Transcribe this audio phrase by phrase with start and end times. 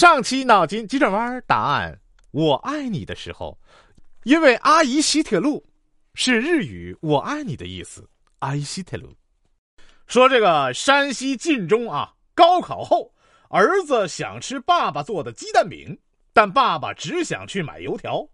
[0.00, 2.00] 上期脑筋急转弯答案：
[2.30, 3.58] 我爱你的时候，
[4.22, 5.62] 因为阿姨西铁路
[6.14, 8.08] 是日语“我爱你”的意思。
[8.38, 9.14] 阿姨西铁路
[10.06, 13.12] 说：“这个山西晋中啊，高考后，
[13.50, 15.98] 儿子想吃爸爸做的鸡蛋饼，
[16.32, 18.26] 但爸爸只想去买油条，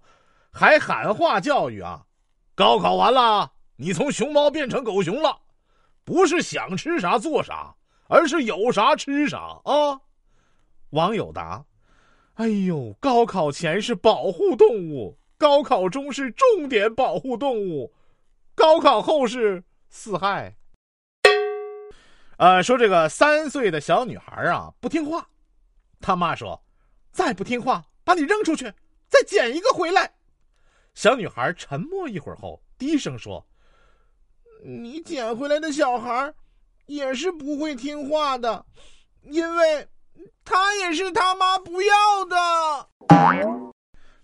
[0.52, 2.06] 还喊话教育啊：
[2.54, 5.36] 高考完了，你从熊猫变成狗熊了，
[6.04, 7.74] 不是想吃啥做啥，
[8.06, 10.00] 而是有啥吃啥啊。”
[10.90, 11.64] 网友答
[12.34, 17.92] ：“哎呦，高考前是保护动物，高考中是重点保护动物，
[18.54, 20.56] 高考后是四害。”
[22.38, 25.28] 呃，说这个三岁的小女孩啊不听话，
[26.00, 26.62] 他妈说
[27.10, 28.72] ：“再不听话，把你扔出去，
[29.08, 30.14] 再捡一个回来。”
[30.94, 33.44] 小女孩沉默一会儿后，低声说
[34.62, 36.32] ：“你捡回来的小孩，
[36.86, 38.64] 也是不会听话的，
[39.22, 39.88] 因为。”
[40.44, 42.88] 他也是他妈不要的。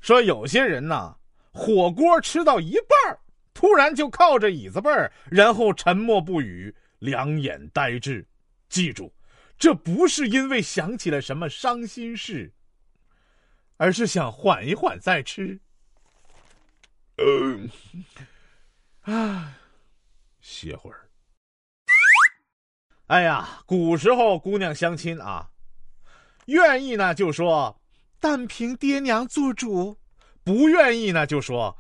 [0.01, 1.17] 说有些人呐，
[1.53, 3.19] 火锅吃到一半
[3.55, 8.27] 突然就靠着椅子背儿，然后沉默不语，两眼呆滞。
[8.69, 9.15] 记住，
[9.59, 12.53] 这不是因为想起了什么伤心事，
[13.77, 15.61] 而是想缓一缓再吃。
[17.19, 17.71] 嗯，
[19.03, 19.59] 啊，
[20.41, 21.09] 歇会儿。
[23.09, 25.52] 哎呀，古时候姑娘相亲啊。
[26.47, 27.81] 愿意呢，就说
[28.19, 29.97] 但凭爹娘做主；
[30.43, 31.77] 不愿意呢，就说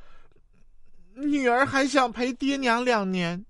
[1.15, 3.45] 女儿还想陪爹娘两年。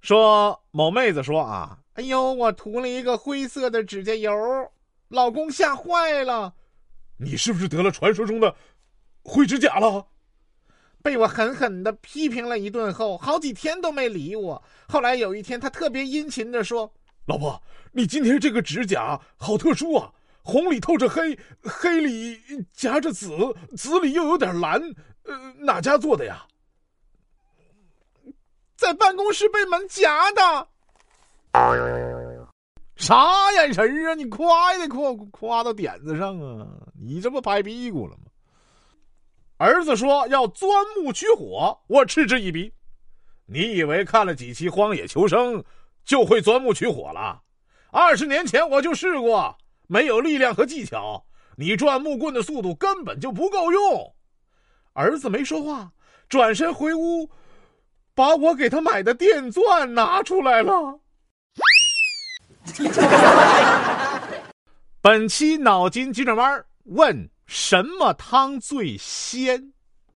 [0.00, 4.32] 说某妹子说啊，哎呦，我涂了一个灰色的指甲油，
[5.08, 6.54] 老公吓坏了。
[7.16, 8.54] 你是不是得了传说中的
[9.22, 10.06] 灰指甲了？
[11.02, 14.62] 被我狠狠的批评了一顿后，好几天都没理我。
[14.88, 16.92] 后来有一天，他特别殷勤的说。
[17.26, 17.60] 老婆，
[17.92, 22.40] 你今天这个指甲好特殊啊，红里透着黑，黑里
[22.72, 23.30] 夹着紫，
[23.76, 24.80] 紫里又有点蓝，
[25.24, 26.44] 呃，哪家做的呀？
[28.74, 30.68] 在办公室被门夹的。
[32.96, 34.14] 啥眼神啊？
[34.14, 36.66] 你夸也得夸夸到点子上啊！
[37.00, 38.24] 你这不拍屁股了吗？
[39.58, 42.72] 儿子说要钻木取火，我嗤之以鼻。
[43.46, 45.54] 你以为看了几期《荒野求生》？
[46.04, 47.42] 就会钻木取火了。
[47.90, 51.24] 二十年前我就试过，没有力量和技巧，
[51.56, 54.14] 你转木棍的速度根本就不够用。
[54.94, 55.92] 儿子没说话，
[56.28, 57.30] 转身回屋，
[58.14, 61.00] 把我给他买的电钻拿出来了。
[65.00, 69.71] 本期脑筋急转弯问：什么汤最鲜？